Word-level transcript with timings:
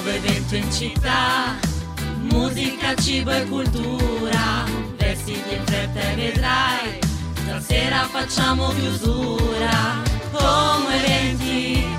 nuovo 0.00 0.10
evento 0.10 0.54
in 0.54 0.70
città, 0.70 1.56
musica, 2.30 2.94
cibo 2.94 3.32
e 3.32 3.44
cultura, 3.46 4.64
vestiti 4.96 5.54
in 5.54 5.64
fretta 5.64 6.00
e 6.00 6.14
vedrai, 6.14 6.98
stasera 7.42 8.06
facciamo 8.06 8.68
chiusura, 8.68 10.00
come 10.30 11.04
eventi 11.04 11.97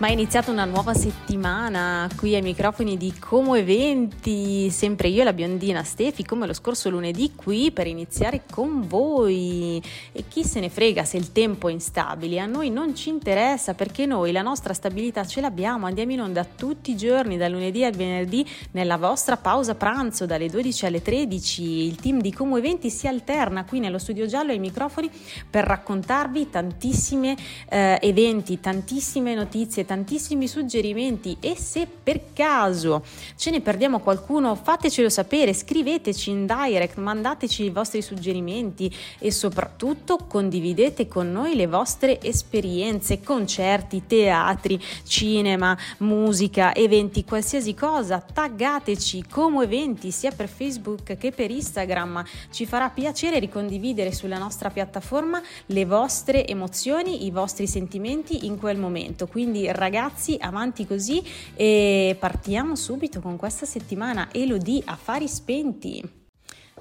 Ma 0.00 0.06
è 0.06 0.12
iniziata 0.12 0.50
una 0.50 0.64
nuova 0.64 0.94
settimana 0.94 2.08
qui 2.16 2.34
ai 2.34 2.40
microfoni 2.40 2.96
di 2.96 3.12
Como 3.18 3.54
Eventi, 3.54 4.70
sempre 4.70 5.08
io 5.08 5.20
e 5.20 5.24
la 5.24 5.34
biondina 5.34 5.82
Stefi, 5.82 6.24
come 6.24 6.46
lo 6.46 6.54
scorso 6.54 6.88
lunedì 6.88 7.32
qui 7.36 7.70
per 7.70 7.86
iniziare 7.86 8.44
con 8.50 8.88
voi. 8.88 9.78
E 10.12 10.24
chi 10.26 10.42
se 10.42 10.58
ne 10.60 10.70
frega 10.70 11.04
se 11.04 11.18
il 11.18 11.32
tempo 11.32 11.68
è 11.68 11.72
instabile, 11.72 12.40
a 12.40 12.46
noi 12.46 12.70
non 12.70 12.94
ci 12.94 13.10
interessa 13.10 13.74
perché 13.74 14.06
noi 14.06 14.32
la 14.32 14.40
nostra 14.40 14.72
stabilità 14.72 15.26
ce 15.26 15.42
l'abbiamo, 15.42 15.84
andiamo 15.84 16.12
in 16.12 16.22
onda 16.22 16.46
tutti 16.46 16.92
i 16.92 16.96
giorni, 16.96 17.36
dal 17.36 17.52
lunedì 17.52 17.84
al 17.84 17.92
venerdì, 17.92 18.48
nella 18.70 18.96
vostra 18.96 19.36
pausa 19.36 19.74
pranzo 19.74 20.24
dalle 20.24 20.48
12 20.48 20.86
alle 20.86 21.02
13. 21.02 21.62
Il 21.62 21.96
team 21.96 22.22
di 22.22 22.32
Como 22.32 22.56
Eventi 22.56 22.88
si 22.88 23.06
alterna 23.06 23.66
qui 23.66 23.80
nello 23.80 23.98
studio 23.98 24.24
giallo 24.24 24.52
ai 24.52 24.60
microfoni 24.60 25.10
per 25.50 25.66
raccontarvi 25.66 26.48
tantissimi 26.48 27.36
eh, 27.68 27.98
eventi, 28.00 28.60
tantissime 28.60 29.34
notizie 29.34 29.88
tantissimi 29.90 30.46
suggerimenti 30.46 31.36
e 31.40 31.56
se 31.56 31.84
per 31.84 32.32
caso 32.32 33.04
ce 33.34 33.50
ne 33.50 33.60
perdiamo 33.60 33.98
qualcuno 33.98 34.54
fatecelo 34.54 35.08
sapere, 35.08 35.52
scriveteci 35.52 36.30
in 36.30 36.46
direct, 36.46 36.96
mandateci 36.96 37.64
i 37.64 37.70
vostri 37.70 38.00
suggerimenti 38.00 38.94
e 39.18 39.32
soprattutto 39.32 40.18
condividete 40.28 41.08
con 41.08 41.32
noi 41.32 41.56
le 41.56 41.66
vostre 41.66 42.20
esperienze, 42.20 43.20
concerti, 43.20 44.04
teatri, 44.06 44.80
cinema, 45.02 45.76
musica, 45.98 46.72
eventi, 46.72 47.24
qualsiasi 47.24 47.74
cosa, 47.74 48.20
taggateci 48.20 49.24
come 49.28 49.64
eventi 49.64 50.12
sia 50.12 50.30
per 50.30 50.46
Facebook 50.46 51.16
che 51.16 51.32
per 51.32 51.50
Instagram, 51.50 52.24
ci 52.52 52.64
farà 52.64 52.90
piacere 52.90 53.40
ricondividere 53.40 54.12
sulla 54.12 54.38
nostra 54.38 54.70
piattaforma 54.70 55.42
le 55.66 55.84
vostre 55.84 56.46
emozioni, 56.46 57.26
i 57.26 57.32
vostri 57.32 57.66
sentimenti 57.66 58.46
in 58.46 58.56
quel 58.56 58.78
momento, 58.78 59.26
quindi 59.26 59.68
ragazzi, 59.80 60.36
avanti 60.38 60.86
così 60.86 61.22
e 61.54 62.14
partiamo 62.20 62.76
subito 62.76 63.20
con 63.20 63.36
questa 63.36 63.64
settimana 63.64 64.28
Elodie 64.30 64.82
Affari 64.84 65.26
Spenti. 65.26 66.19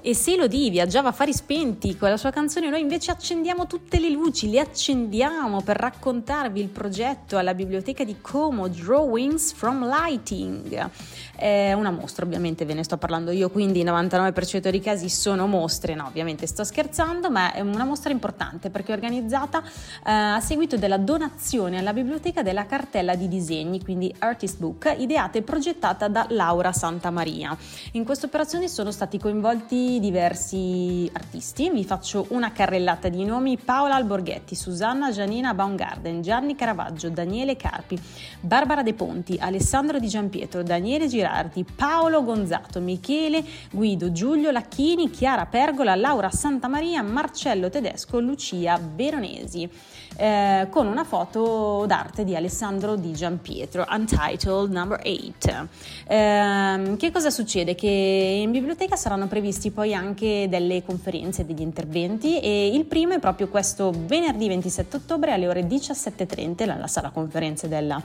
E 0.02 0.16
se 0.16 0.32
Elodie 0.32 0.70
viaggiava 0.70 1.10
a 1.10 1.12
fari 1.12 1.34
spenti 1.34 1.98
con 1.98 2.10
la 2.10 2.16
sua 2.16 2.32
canzone, 2.32 2.70
noi 2.70 2.80
invece 2.80 3.12
accendiamo 3.12 3.68
tutte 3.68 4.00
le 4.00 4.10
luci, 4.10 4.50
le 4.50 4.62
accendiamo 4.62 5.62
per 5.62 5.76
raccontarvi 5.76 6.62
il 6.62 6.70
progetto 6.70 7.38
alla 7.38 7.54
biblioteca 7.54 8.06
di 8.06 8.22
Como, 8.22 8.70
Drawings 8.70 9.52
from 9.52 9.86
Lighting. 9.86 10.90
È 11.36 11.74
una 11.74 11.92
mostra, 11.92 12.26
ovviamente 12.26 12.64
ve 12.64 12.76
ne 12.76 12.84
sto 12.84 12.96
parlando 12.96 13.32
io, 13.32 13.50
quindi 13.50 13.80
il 13.80 13.86
99% 13.88 14.70
dei 14.70 14.80
casi 14.80 15.10
sono 15.10 15.48
mostre, 15.48 15.96
no, 15.96 16.06
ovviamente 16.08 16.48
sto 16.48 16.64
scherzando, 16.64 17.30
ma 17.30 17.52
è 17.52 17.60
una 17.60 17.84
mostra 17.84 18.14
importante 18.14 18.70
perché 18.70 18.94
è 18.94 18.96
organizzata 18.96 19.62
eh, 19.62 20.12
a 20.12 20.40
seguito 20.40 20.78
della 20.78 20.98
donazione 20.98 21.78
alla 21.78 21.94
biblioteca 21.94 22.42
della 22.42 22.66
cartella 22.66 23.16
di 23.16 23.28
disegni, 23.28 23.84
quindi 23.84 24.14
Artist 24.20 24.60
Book, 24.60 24.96
ideata 24.98 25.38
e 25.38 25.42
progettata 25.42 26.08
da 26.08 26.26
Laura 26.30 26.72
Santamaria. 26.72 27.56
In 27.94 28.06
questa 28.06 28.28
operazione 28.28 28.70
sono 28.70 28.92
stati 28.92 29.20
coinvolti 29.20 29.89
diversi 29.98 31.10
artisti, 31.14 31.72
vi 31.72 31.84
faccio 31.84 32.28
una 32.30 32.52
carrellata 32.52 33.10
di 33.10 33.24
nomi, 33.26 33.58
Paola 33.58 33.96
Alborghetti, 33.96 34.54
Susanna 34.54 35.10
Gianina 35.10 35.56
Baumgarten, 35.56 36.22
Gianni 36.22 36.56
Caravaggio, 36.56 37.10
Daniele 37.10 37.56
Carpi, 37.56 38.00
Barbara 38.42 38.84
De 38.84 38.94
Ponti, 38.94 39.38
Alessandro 39.40 39.98
Di 39.98 40.08
Giampietro, 40.08 40.62
Daniele 40.62 41.08
Girardi, 41.08 41.64
Paolo 41.64 42.24
Gonzato, 42.24 42.80
Michele 42.82 43.44
Guido, 43.72 44.12
Giulio 44.12 44.52
Lacchini, 44.52 45.10
Chiara 45.10 45.48
Pergola, 45.48 45.96
Laura 45.96 46.30
Santamaria, 46.30 47.02
Marcello 47.02 47.70
Tedesco, 47.70 48.20
Lucia 48.20 48.80
Veronesi 48.80 49.68
eh, 50.20 50.68
con 50.70 50.86
una 50.88 51.06
foto 51.06 51.86
d'arte 51.88 52.26
di 52.26 52.36
Alessandro 52.36 52.98
Di 52.98 53.14
Giampietro, 53.14 53.86
Untitled 53.90 54.70
Number 54.70 55.00
8. 55.00 55.68
Eh, 56.08 56.96
che 56.98 57.12
cosa 57.12 57.30
succede? 57.30 57.74
Che 57.74 57.88
in 57.88 58.52
biblioteca 58.52 58.98
saranno 58.98 59.28
previsti 59.28 59.72
poi 59.80 59.94
anche 59.94 60.48
delle 60.50 60.84
conferenze, 60.84 61.46
degli 61.46 61.62
interventi. 61.62 62.42
E 62.42 62.68
il 62.68 62.84
primo 62.84 63.14
è 63.14 63.20
proprio 63.20 63.48
questo 63.48 63.94
venerdì 63.96 64.50
27 64.50 64.98
ottobre 64.98 65.32
alle 65.32 65.48
ore 65.48 65.66
17.30 65.66 66.68
nella 66.68 66.88
sala 66.88 67.12
conferenze 67.12 67.70
della 67.70 68.02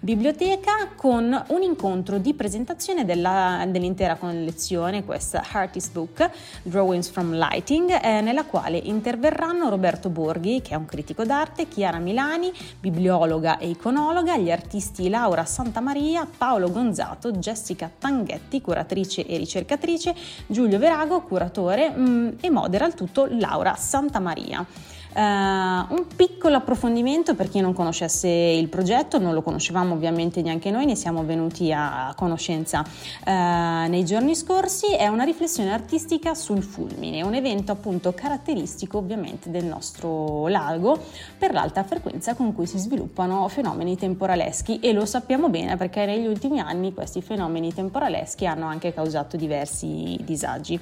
biblioteca 0.00 0.90
con 0.94 1.44
un 1.48 1.62
incontro 1.62 2.18
di 2.18 2.34
presentazione 2.34 3.06
della, 3.06 3.64
dell'intera 3.66 4.16
collezione, 4.16 5.02
questa 5.02 5.42
Artist 5.50 5.92
Book, 5.92 6.28
Drawings 6.62 7.08
from 7.08 7.32
Lighting, 7.32 7.98
eh, 8.02 8.20
nella 8.20 8.44
quale 8.44 8.76
interverranno 8.76 9.70
Roberto 9.70 10.10
Borghi, 10.10 10.60
che 10.60 10.74
è 10.74 10.76
un 10.76 10.84
critico 10.84 11.24
d'arte, 11.24 11.68
Chiara 11.68 12.00
Milani, 12.00 12.52
bibliologa 12.78 13.56
e 13.56 13.70
iconologa, 13.70 14.36
gli 14.36 14.50
artisti 14.50 15.08
Laura 15.08 15.46
Santamaria, 15.46 16.28
Paolo 16.36 16.70
Gonzato, 16.70 17.32
Jessica 17.32 17.90
Tanghetti, 17.98 18.60
curatrice 18.60 19.24
e 19.24 19.38
ricercatrice, 19.38 20.14
Giulio 20.46 20.78
Verago, 20.78 21.12
curatore 21.22 21.90
mh, 21.90 22.02
mm, 22.02 22.28
e 22.40 22.50
modera 22.50 22.86
il 22.86 22.94
tutto 22.94 23.26
Laura 23.30 23.74
Santamaria. 23.76 24.64
Uh, 25.14 25.20
un 25.20 26.06
piccolo 26.16 26.56
approfondimento 26.56 27.36
per 27.36 27.48
chi 27.48 27.60
non 27.60 27.72
conoscesse 27.72 28.26
il 28.28 28.68
progetto, 28.68 29.20
non 29.20 29.32
lo 29.32 29.42
conoscevamo 29.42 29.94
ovviamente 29.94 30.42
neanche 30.42 30.72
noi, 30.72 30.86
ne 30.86 30.96
siamo 30.96 31.22
venuti 31.24 31.72
a 31.72 32.12
conoscenza 32.16 32.80
uh, 32.80 33.30
nei 33.88 34.04
giorni 34.04 34.34
scorsi, 34.34 34.92
è 34.92 35.06
una 35.06 35.22
riflessione 35.22 35.72
artistica 35.72 36.34
sul 36.34 36.64
fulmine, 36.64 37.22
un 37.22 37.34
evento 37.34 37.70
appunto 37.70 38.12
caratteristico 38.12 38.98
ovviamente 38.98 39.52
del 39.52 39.64
nostro 39.64 40.48
lago 40.48 40.98
per 41.38 41.52
l'alta 41.52 41.84
frequenza 41.84 42.34
con 42.34 42.52
cui 42.52 42.66
si 42.66 42.78
sviluppano 42.78 43.46
fenomeni 43.46 43.96
temporaleschi 43.96 44.80
e 44.80 44.92
lo 44.92 45.06
sappiamo 45.06 45.48
bene 45.48 45.76
perché 45.76 46.06
negli 46.06 46.26
ultimi 46.26 46.58
anni 46.58 46.92
questi 46.92 47.22
fenomeni 47.22 47.72
temporaleschi 47.72 48.46
hanno 48.46 48.66
anche 48.66 48.92
causato 48.92 49.36
diversi 49.36 50.18
disagi. 50.24 50.80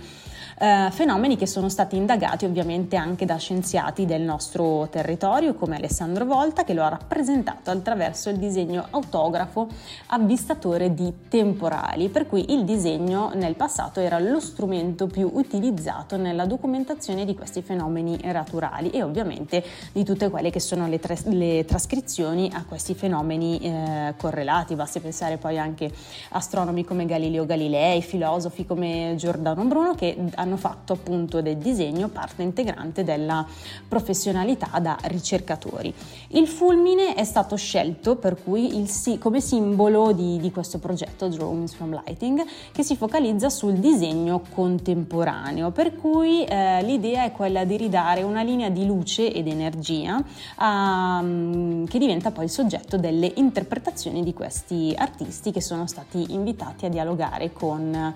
Uh, 0.58 0.90
fenomeni 0.90 1.36
che 1.36 1.46
sono 1.46 1.68
stati 1.68 1.96
indagati 1.96 2.44
ovviamente 2.44 2.96
anche 2.96 3.24
da 3.24 3.36
scienziati 3.36 4.06
del 4.06 4.21
nostro 4.22 4.88
territorio 4.88 5.54
come 5.54 5.76
Alessandro 5.76 6.24
Volta 6.24 6.64
che 6.64 6.74
lo 6.74 6.82
ha 6.82 6.88
rappresentato 6.88 7.70
attraverso 7.70 8.30
il 8.30 8.36
disegno 8.36 8.86
autografo 8.90 9.68
avvistatore 10.06 10.94
di 10.94 11.12
temporali, 11.28 12.08
per 12.08 12.26
cui 12.26 12.52
il 12.52 12.64
disegno 12.64 13.32
nel 13.34 13.54
passato 13.54 14.00
era 14.00 14.18
lo 14.18 14.40
strumento 14.40 15.06
più 15.06 15.30
utilizzato 15.32 16.16
nella 16.16 16.46
documentazione 16.46 17.24
di 17.24 17.34
questi 17.34 17.62
fenomeni 17.62 18.18
naturali 18.22 18.90
e 18.90 19.02
ovviamente 19.02 19.64
di 19.92 20.04
tutte 20.04 20.30
quelle 20.30 20.50
che 20.50 20.60
sono 20.60 20.86
le, 20.86 20.98
tre, 20.98 21.18
le 21.24 21.64
trascrizioni 21.64 22.50
a 22.54 22.64
questi 22.64 22.94
fenomeni 22.94 23.58
eh, 23.58 24.14
correlati. 24.16 24.74
Basti 24.74 25.00
pensare 25.00 25.36
poi 25.36 25.58
anche 25.58 25.90
astronomi 26.30 26.84
come 26.84 27.06
Galileo 27.06 27.44
Galilei, 27.44 28.02
filosofi 28.02 28.64
come 28.64 29.14
Giordano 29.16 29.64
Bruno 29.64 29.94
che 29.94 30.16
hanno 30.36 30.56
fatto 30.56 30.92
appunto 30.92 31.40
del 31.40 31.56
disegno 31.56 32.08
parte 32.08 32.42
integrante 32.42 33.04
della 33.04 33.44
professione 33.88 34.11
professionalità 34.12 34.78
da 34.78 34.96
ricercatori. 35.04 35.92
Il 36.28 36.46
fulmine 36.46 37.14
è 37.14 37.24
stato 37.24 37.56
scelto 37.56 38.16
per 38.16 38.42
cui 38.42 38.78
il, 38.78 39.18
come 39.18 39.40
simbolo 39.40 40.12
di, 40.12 40.38
di, 40.38 40.50
questo 40.50 40.78
progetto 40.78 41.28
Drawings 41.28 41.72
from 41.72 41.90
Lighting 42.04 42.44
che 42.72 42.82
si 42.82 42.94
focalizza 42.96 43.48
sul 43.48 43.74
disegno 43.74 44.42
contemporaneo, 44.54 45.70
per 45.70 45.96
cui 45.96 46.44
eh, 46.44 46.82
l'idea 46.82 47.24
è 47.24 47.32
quella 47.32 47.64
di 47.64 47.76
ridare 47.76 48.22
una 48.22 48.42
linea 48.42 48.68
di 48.68 48.84
luce 48.86 49.32
ed 49.32 49.46
energia 49.46 50.22
um, 50.58 51.86
che 51.86 51.98
diventa 51.98 52.30
poi 52.30 52.44
il 52.44 52.50
soggetto 52.50 52.98
delle 52.98 53.32
interpretazioni 53.36 54.22
di 54.22 54.34
questi 54.34 54.94
artisti 54.96 55.50
che 55.50 55.62
sono 55.62 55.86
stati 55.86 56.32
invitati 56.32 56.84
a 56.86 56.88
dialogare 56.88 57.52
con 57.52 58.14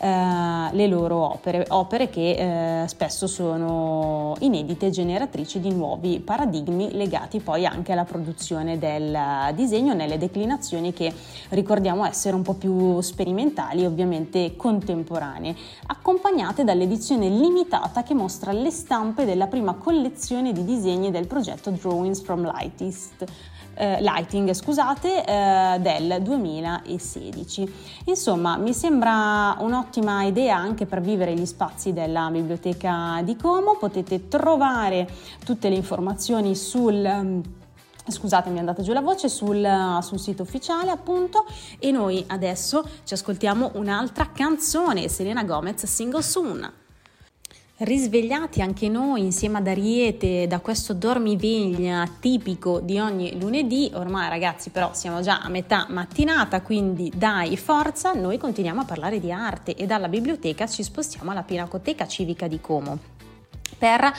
eh, 0.00 0.68
le 0.72 0.86
loro 0.86 1.32
opere, 1.32 1.64
opere 1.68 2.08
che 2.08 2.82
eh, 2.82 2.88
spesso 2.88 3.26
sono 3.26 4.36
inedite 4.40 4.86
e 4.86 4.90
generatrici 5.38 5.60
di 5.60 5.72
nuovi 5.72 6.20
paradigmi 6.20 6.92
legati 6.92 7.40
poi 7.40 7.66
anche 7.66 7.92
alla 7.92 8.04
produzione 8.04 8.78
del 8.78 9.16
disegno 9.54 9.94
nelle 9.94 10.18
declinazioni 10.18 10.92
che 10.92 11.12
ricordiamo 11.50 12.04
essere 12.04 12.34
un 12.34 12.42
po' 12.42 12.54
più 12.54 13.00
sperimentali 13.00 13.82
e 13.82 13.86
ovviamente 13.86 14.56
contemporanee, 14.56 15.54
accompagnate 15.86 16.64
dall'edizione 16.64 17.28
limitata 17.28 18.02
che 18.02 18.14
mostra 18.14 18.52
le 18.52 18.70
stampe 18.70 19.24
della 19.24 19.46
prima 19.46 19.74
collezione 19.74 20.52
di 20.52 20.64
disegni 20.64 21.10
del 21.10 21.26
progetto 21.26 21.70
Drawings 21.70 22.22
from 22.22 22.44
Lightist 22.44 23.24
eh, 23.78 23.98
Lighting 24.00 24.52
scusate, 24.52 25.24
eh, 25.24 25.78
del 25.78 26.20
2016. 26.20 27.72
Insomma, 28.06 28.56
mi 28.56 28.74
sembra 28.74 29.56
un'ottima 29.60 30.24
idea 30.24 30.56
anche 30.56 30.84
per 30.84 31.00
vivere 31.00 31.34
gli 31.34 31.46
spazi 31.46 31.92
della 31.92 32.28
biblioteca 32.30 33.20
di 33.22 33.36
Como. 33.36 33.76
Potete 33.76 34.28
trovare 34.28 35.08
tutte 35.44 35.68
le 35.68 35.76
informazioni 35.76 36.54
sul 36.56 37.42
scusate 38.10 38.48
andata 38.48 38.80
giù 38.80 38.94
la 38.94 39.02
voce 39.02 39.28
sul, 39.28 39.98
sul, 40.00 40.18
sito 40.18 40.42
ufficiale 40.42 40.90
appunto 40.90 41.44
e 41.78 41.90
noi 41.90 42.24
adesso 42.28 42.82
ci 43.04 43.12
ascoltiamo 43.12 43.72
un'altra 43.74 44.30
canzone 44.32 45.08
Selena 45.08 45.44
Gomez 45.44 45.84
Single 45.84 46.22
Soon 46.22 46.72
Risvegliati 47.80 48.60
anche 48.60 48.88
noi 48.88 49.20
insieme 49.20 49.58
ad 49.58 49.68
Ariete 49.68 50.48
da 50.48 50.58
questo 50.58 50.94
dormiveglia 50.94 52.10
tipico 52.18 52.80
di 52.80 52.98
ogni 52.98 53.38
lunedì, 53.38 53.88
ormai 53.94 54.28
ragazzi 54.28 54.70
però 54.70 54.92
siamo 54.94 55.20
già 55.20 55.40
a 55.40 55.48
metà 55.48 55.86
mattinata, 55.88 56.60
quindi 56.60 57.12
dai 57.14 57.56
forza, 57.56 58.14
noi 58.14 58.36
continuiamo 58.36 58.80
a 58.80 58.84
parlare 58.84 59.20
di 59.20 59.30
arte 59.30 59.76
e 59.76 59.86
dalla 59.86 60.08
biblioteca 60.08 60.66
ci 60.66 60.82
spostiamo 60.82 61.30
alla 61.30 61.44
Pinacoteca 61.44 62.08
Civica 62.08 62.48
di 62.48 62.60
Como 62.60 62.98
per 63.78 64.12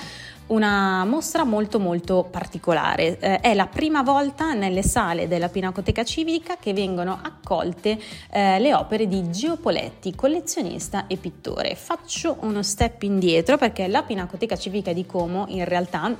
una 0.50 1.04
mostra 1.06 1.44
molto 1.44 1.80
molto 1.80 2.28
particolare. 2.30 3.18
Eh, 3.19 3.40
è 3.40 3.54
la 3.54 3.68
prima 3.68 4.04
volta 4.04 4.54
nelle 4.54 4.84
sale 4.84 5.28
della 5.28 5.50
Pinacoteca 5.50 6.04
Civica 6.04 6.57
che 6.57 6.74
vengono 6.74 7.19
accolte 7.22 8.00
eh, 8.31 8.60
le 8.60 8.74
opere 8.74 9.07
di 9.07 9.30
Gio 9.31 9.57
Poletti, 9.57 10.16
collezionista 10.16 11.07
e 11.07 11.18
pittore. 11.18 11.75
Faccio 11.75 12.38
uno 12.42 12.63
step 12.63 13.04
indietro 13.04 13.57
perché 13.57 13.88
la 13.88 14.04
Pinacoteca 14.04 14.56
Civica 14.56 14.94
di 14.94 15.06
Como 15.06 15.46
in 15.50 15.66
realtà 15.66 16.16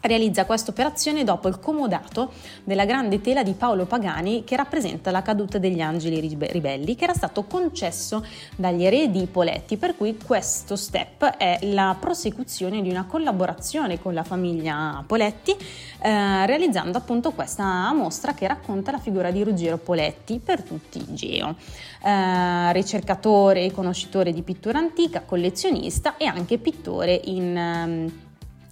realizza 0.00 0.44
questa 0.44 0.70
operazione 0.70 1.24
dopo 1.24 1.48
il 1.48 1.58
comodato 1.58 2.32
della 2.64 2.84
grande 2.84 3.20
tela 3.20 3.42
di 3.42 3.52
Paolo 3.52 3.84
Pagani 3.86 4.44
che 4.44 4.56
rappresenta 4.56 5.10
la 5.10 5.22
caduta 5.22 5.58
degli 5.58 5.80
angeli 5.80 6.20
ribelli 6.38 6.94
che 6.94 7.04
era 7.04 7.14
stato 7.14 7.44
concesso 7.44 8.24
dagli 8.56 8.84
eredi 8.84 9.26
Poletti 9.26 9.76
per 9.76 9.96
cui 9.96 10.16
questo 10.16 10.76
step 10.76 11.24
è 11.36 11.58
la 11.62 11.96
prosecuzione 11.98 12.82
di 12.82 12.90
una 12.90 13.04
collaborazione 13.04 14.00
con 14.00 14.14
la 14.14 14.24
famiglia 14.24 15.02
Poletti 15.06 15.52
eh, 15.52 16.46
realizzando 16.46 16.96
appunto 16.96 17.32
questa 17.32 17.92
mostra 17.92 18.34
che 18.34 18.46
racconta 18.46 18.90
la 18.90 18.98
figura 18.98 19.30
di 19.30 19.42
Ruggero 19.42 19.76
Poletti 19.76 20.40
per 20.42 20.62
tutti 20.62 21.04
Geo. 21.08 21.56
Eh, 22.02 22.72
ricercatore 22.72 23.64
e 23.64 23.72
conoscitore 23.72 24.32
di 24.32 24.42
pittura 24.42 24.78
antica 24.78 25.22
collezionista 25.22 26.16
e 26.16 26.24
anche 26.24 26.58
pittore 26.58 27.20
in 27.24 27.56
ehm, 27.56 28.12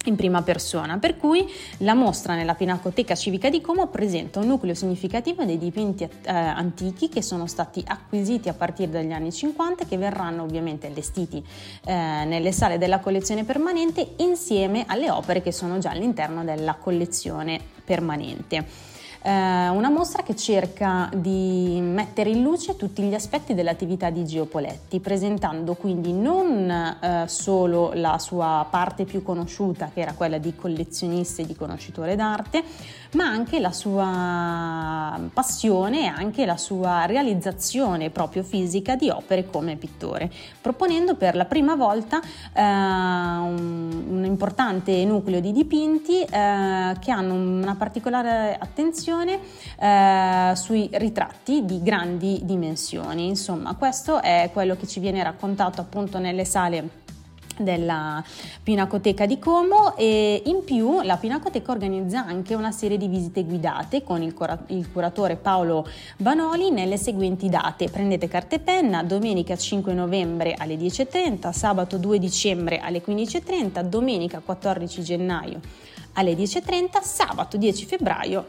in 0.05 0.15
prima 0.15 0.41
persona, 0.41 0.97
per 0.97 1.17
cui 1.17 1.45
la 1.79 1.93
mostra 1.93 2.35
nella 2.35 2.55
Pinacoteca 2.55 3.15
Civica 3.15 3.49
di 3.49 3.59
Como 3.59 3.87
presenta 3.87 4.39
un 4.39 4.47
nucleo 4.47 4.73
significativo 4.73 5.43
dei 5.43 5.57
dipinti 5.57 6.03
eh, 6.03 6.31
antichi 6.31 7.09
che 7.09 7.21
sono 7.21 7.47
stati 7.47 7.83
acquisiti 7.85 8.47
a 8.47 8.53
partire 8.53 8.91
dagli 8.91 9.11
anni 9.11 9.31
50 9.31 9.83
e 9.83 9.87
che 9.87 9.97
verranno 9.97 10.43
ovviamente 10.43 10.87
allestiti 10.87 11.43
eh, 11.85 11.93
nelle 11.93 12.51
sale 12.51 12.77
della 12.77 12.99
collezione 12.99 13.43
permanente 13.43 14.13
insieme 14.17 14.85
alle 14.87 15.11
opere 15.11 15.41
che 15.41 15.51
sono 15.51 15.77
già 15.79 15.91
all'interno 15.91 16.43
della 16.43 16.75
collezione 16.75 17.59
permanente 17.83 18.97
eh, 19.21 19.29
una 19.29 19.89
mostra 19.89 20.23
che 20.23 20.35
cerca 20.35 21.09
di 21.13 21.79
mettere 21.81 22.29
in 22.29 22.41
luce 22.41 22.75
tutti 22.75 23.01
gli 23.03 23.13
aspetti 23.13 23.53
dell'attività 23.53 24.09
di 24.09 24.25
Gio 24.25 24.45
Poletti, 24.45 24.99
presentando 24.99 25.75
quindi 25.75 26.13
non 26.13 26.69
eh, 26.69 27.25
solo 27.27 27.91
la 27.95 28.17
sua 28.17 28.65
parte 28.69 29.03
più 29.03 29.21
conosciuta, 29.21 29.91
che 29.93 30.01
era 30.01 30.13
quella 30.13 30.37
di 30.37 30.55
collezionista 30.55 31.41
e 31.41 31.45
di 31.45 31.55
conoscitore 31.55 32.15
d'arte, 32.15 32.63
ma 33.11 33.25
anche 33.25 33.59
la 33.59 33.71
sua 33.71 35.19
passione 35.33 36.03
e 36.03 36.07
anche 36.07 36.45
la 36.45 36.57
sua 36.57 37.05
realizzazione 37.05 38.09
proprio 38.09 38.43
fisica 38.43 38.95
di 38.95 39.09
opere 39.09 39.47
come 39.47 39.75
pittore, 39.77 40.31
proponendo 40.61 41.15
per 41.15 41.35
la 41.35 41.45
prima 41.45 41.75
volta 41.75 42.21
eh, 42.21 42.61
un, 42.61 44.03
un, 44.09 44.25
importante 44.25 45.03
nucleo 45.05 45.39
di 45.39 45.51
dipinti 45.51 46.21
eh, 46.21 46.95
che 46.99 47.11
hanno 47.11 47.33
una 47.33 47.75
particolare 47.75 48.57
attenzione 48.59 49.39
eh, 49.79 50.51
sui 50.55 50.89
ritratti 50.93 51.65
di 51.65 51.81
grandi 51.81 52.41
dimensioni. 52.43 53.27
Insomma, 53.27 53.75
questo 53.75 54.21
è 54.21 54.49
quello 54.53 54.75
che 54.75 54.87
ci 54.87 54.99
viene 54.99 55.23
raccontato 55.23 55.81
appunto 55.81 56.19
nelle 56.19 56.45
sale 56.45 57.07
della 57.59 58.23
Pinacoteca 58.63 59.25
di 59.25 59.39
Como 59.39 59.95
e 59.95 60.41
in 60.45 60.63
più 60.63 61.01
la 61.01 61.17
Pinacoteca 61.17 61.71
organizza 61.71 62.25
anche 62.25 62.55
una 62.55 62.71
serie 62.71 62.97
di 62.97 63.07
visite 63.07 63.43
guidate 63.43 64.03
con 64.03 64.21
il, 64.21 64.33
cura- 64.33 64.63
il 64.67 64.91
curatore 64.91 65.35
Paolo 65.35 65.87
Banoli 66.17 66.71
nelle 66.71 66.97
seguenti 66.97 67.49
date. 67.49 67.89
Prendete 67.89 68.27
carta 68.27 68.55
e 68.55 68.59
penna, 68.59 69.03
domenica 69.03 69.55
5 69.55 69.93
novembre 69.93 70.55
alle 70.57 70.75
10.30, 70.75 71.51
sabato 71.51 71.97
2 71.97 72.19
dicembre 72.19 72.79
alle 72.79 73.01
15.30, 73.01 73.83
domenica 73.83 74.41
14 74.43 75.03
gennaio 75.03 75.59
alle 76.13 76.33
10.30, 76.33 77.01
sabato 77.01 77.57
10 77.57 77.85
febbraio 77.85 78.45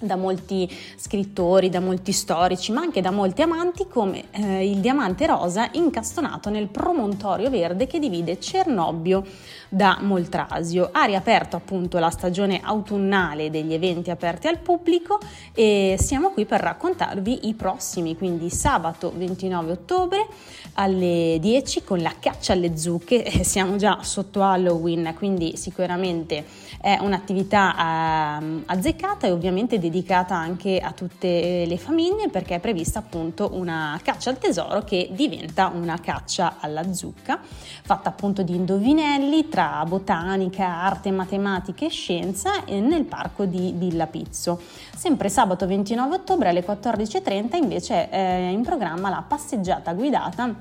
da 0.00 0.16
molti 0.16 0.68
scrittori, 0.96 1.68
da 1.68 1.78
molti 1.78 2.10
storici, 2.10 2.72
ma 2.72 2.80
anche 2.80 3.00
da 3.00 3.12
molti 3.12 3.42
amanti 3.42 3.86
come 3.86 4.24
eh, 4.32 4.68
il 4.68 4.78
diamante 4.78 5.26
rosa 5.26 5.68
incastonato 5.74 6.50
nel 6.50 6.66
promontorio 6.66 7.50
verde 7.50 7.86
che 7.86 8.00
divide 8.00 8.40
Cernobbio 8.40 9.24
da 9.72 9.96
Moltrasio. 10.02 10.90
Ha 10.92 11.04
riaperto 11.04 11.56
appunto 11.56 11.98
la 11.98 12.10
stagione 12.10 12.60
autunnale 12.62 13.48
degli 13.48 13.72
eventi 13.72 14.10
aperti 14.10 14.46
al 14.46 14.58
pubblico 14.58 15.18
e 15.54 15.96
siamo 15.98 16.28
qui 16.30 16.44
per 16.44 16.60
raccontarvi 16.60 17.48
i 17.48 17.54
prossimi, 17.54 18.14
quindi 18.14 18.50
sabato 18.50 19.10
29 19.16 19.72
ottobre 19.72 20.26
alle 20.74 21.38
10 21.40 21.84
con 21.84 22.00
la 22.00 22.12
caccia 22.20 22.52
alle 22.52 22.76
zucche, 22.76 23.24
eh, 23.24 23.44
siamo 23.44 23.76
già 23.76 24.00
sotto 24.02 24.42
Halloween, 24.42 25.14
quindi 25.16 25.56
sicuramente 25.56 26.44
è 26.78 26.98
un'attività 27.00 28.40
eh, 28.40 28.62
azzeccata 28.66 29.26
e 29.26 29.30
ovviamente 29.30 29.78
dedicata 29.78 30.34
anche 30.34 30.80
a 30.80 30.92
tutte 30.92 31.64
le 31.66 31.78
famiglie 31.78 32.28
perché 32.28 32.56
è 32.56 32.60
prevista 32.60 32.98
appunto 32.98 33.50
una 33.54 33.98
caccia 34.02 34.28
al 34.28 34.38
tesoro 34.38 34.84
che 34.84 35.08
diventa 35.12 35.72
una 35.74 35.98
caccia 35.98 36.56
alla 36.60 36.92
zucca, 36.92 37.40
fatta 37.40 38.10
appunto 38.10 38.42
di 38.42 38.54
indovinelli 38.54 39.48
tra 39.48 39.61
tra 39.62 39.84
botanica, 39.84 40.66
arte, 40.66 41.12
matematica 41.12 41.84
e 41.84 41.88
scienza 41.88 42.64
nel 42.66 43.04
parco 43.04 43.44
di 43.44 43.72
Villa 43.76 44.08
Pizzo. 44.08 44.60
Sempre 44.92 45.28
sabato 45.28 45.68
29 45.68 46.16
ottobre 46.16 46.48
alle 46.48 46.64
14.30 46.64 47.54
invece 47.54 48.08
è 48.08 48.48
in 48.50 48.62
programma 48.62 49.08
la 49.08 49.22
passeggiata 49.26 49.92
guidata 49.92 50.52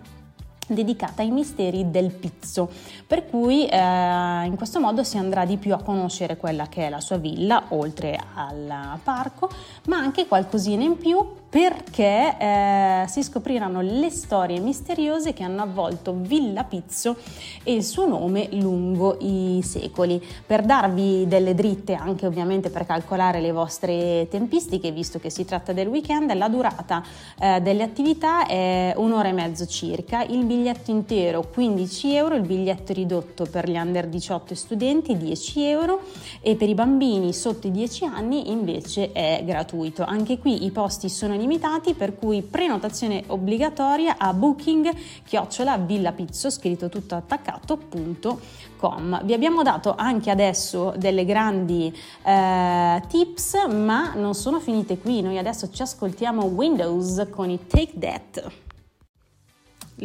dedicata 0.67 1.23
ai 1.23 1.31
misteri 1.31 1.89
del 1.89 2.11
pizzo, 2.11 2.69
per 3.07 3.27
cui 3.27 3.65
eh, 3.65 4.45
in 4.45 4.53
questo 4.55 4.79
modo 4.79 5.03
si 5.03 5.17
andrà 5.17 5.45
di 5.45 5.57
più 5.57 5.73
a 5.73 5.81
conoscere 5.81 6.37
quella 6.37 6.67
che 6.67 6.85
è 6.85 6.89
la 6.89 7.01
sua 7.01 7.17
villa, 7.17 7.63
oltre 7.69 8.19
al 8.35 8.99
parco, 9.01 9.49
ma 9.87 9.97
anche 9.97 10.27
qualcosina 10.27 10.83
in 10.83 10.97
più 10.97 11.17
perché 11.51 12.37
eh, 12.39 13.03
si 13.09 13.21
scopriranno 13.21 13.81
le 13.81 14.09
storie 14.09 14.61
misteriose 14.61 15.33
che 15.33 15.43
hanno 15.43 15.61
avvolto 15.61 16.15
Villa 16.15 16.63
Pizzo 16.63 17.17
e 17.63 17.73
il 17.73 17.83
suo 17.83 18.07
nome 18.07 18.47
lungo 18.51 19.17
i 19.19 19.59
secoli. 19.61 20.23
Per 20.45 20.61
darvi 20.61 21.27
delle 21.27 21.53
dritte, 21.53 21.93
anche 21.93 22.25
ovviamente 22.25 22.69
per 22.69 22.85
calcolare 22.85 23.41
le 23.41 23.51
vostre 23.51 24.27
tempistiche, 24.29 24.91
visto 24.91 25.19
che 25.19 25.29
si 25.29 25.43
tratta 25.43 25.73
del 25.73 25.87
weekend, 25.87 26.33
la 26.35 26.47
durata 26.47 27.03
eh, 27.37 27.59
delle 27.59 27.83
attività 27.83 28.47
è 28.47 28.93
un'ora 28.95 29.27
e 29.27 29.33
mezzo 29.33 29.65
circa, 29.65 30.23
il 30.23 30.45
biglietto 30.45 30.89
intero 30.89 31.45
15 31.53 32.15
euro, 32.15 32.35
il 32.35 32.47
biglietto 32.47 32.93
ridotto 32.93 33.43
per 33.43 33.69
gli 33.69 33.75
under 33.75 34.07
18 34.07 34.55
studenti 34.55 35.17
10 35.17 35.63
euro 35.65 35.99
e 36.39 36.55
per 36.55 36.69
i 36.69 36.75
bambini 36.75 37.33
sotto 37.33 37.67
i 37.67 37.71
10 37.71 38.05
anni 38.05 38.51
invece 38.51 39.11
è 39.11 39.43
gratuito. 39.45 40.05
Anche 40.05 40.37
qui 40.37 40.63
i 40.63 40.71
posti 40.71 41.09
sono 41.09 41.39
limitati 41.41 41.95
per 41.95 42.15
cui 42.15 42.41
prenotazione 42.41 43.23
obbligatoria 43.27 44.15
a 44.17 44.33
booking 44.33 44.89
chiocciola 45.25 45.77
villapizzo 45.77 46.49
scritto 46.49 46.87
tutto 46.87 47.15
attaccato.com. 47.15 49.23
Vi 49.23 49.33
abbiamo 49.33 49.63
dato 49.63 49.95
anche 49.97 50.29
adesso 50.29 50.93
delle 50.95 51.25
grandi 51.25 51.93
eh, 52.23 53.01
tips 53.07 53.65
ma 53.67 54.13
non 54.15 54.35
sono 54.35 54.59
finite 54.59 54.97
qui, 54.97 55.21
noi 55.21 55.37
adesso 55.37 55.69
ci 55.69 55.81
ascoltiamo 55.81 56.43
Windows 56.43 57.27
con 57.31 57.49
i 57.49 57.59
Take 57.67 57.99
That. 57.99 58.51